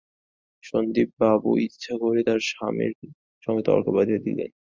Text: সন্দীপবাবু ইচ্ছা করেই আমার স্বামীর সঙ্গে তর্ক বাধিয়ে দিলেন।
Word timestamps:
সন্দীপবাবু 0.63 1.49
ইচ্ছা 1.65 1.93
করেই 2.01 2.25
আমার 2.25 2.41
স্বামীর 2.49 2.93
সঙ্গে 3.43 3.63
তর্ক 3.67 3.85
বাধিয়ে 3.95 4.23
দিলেন। 4.27 4.51